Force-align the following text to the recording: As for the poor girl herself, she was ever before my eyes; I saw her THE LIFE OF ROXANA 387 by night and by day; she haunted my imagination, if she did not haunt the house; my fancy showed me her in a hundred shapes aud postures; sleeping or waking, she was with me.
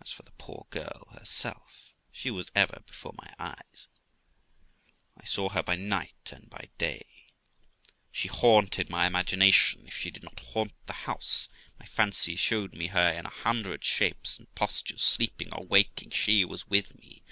As 0.00 0.10
for 0.10 0.22
the 0.22 0.32
poor 0.38 0.66
girl 0.70 1.06
herself, 1.12 1.92
she 2.10 2.30
was 2.30 2.50
ever 2.54 2.82
before 2.86 3.12
my 3.14 3.30
eyes; 3.38 3.88
I 5.18 5.24
saw 5.26 5.50
her 5.50 5.60
THE 5.60 5.72
LIFE 5.72 5.80
OF 5.80 5.80
ROXANA 5.80 5.80
387 5.84 5.88
by 5.88 5.96
night 5.98 6.32
and 6.32 6.50
by 6.50 6.70
day; 6.78 7.06
she 8.10 8.28
haunted 8.28 8.88
my 8.88 9.06
imagination, 9.06 9.86
if 9.86 9.94
she 9.94 10.10
did 10.10 10.22
not 10.22 10.40
haunt 10.40 10.72
the 10.86 10.94
house; 11.04 11.50
my 11.78 11.84
fancy 11.84 12.36
showed 12.36 12.72
me 12.72 12.86
her 12.86 13.12
in 13.12 13.26
a 13.26 13.40
hundred 13.44 13.84
shapes 13.84 14.40
aud 14.40 14.46
postures; 14.54 15.02
sleeping 15.02 15.52
or 15.52 15.66
waking, 15.66 16.08
she 16.08 16.46
was 16.46 16.66
with 16.66 16.94
me. 16.98 17.22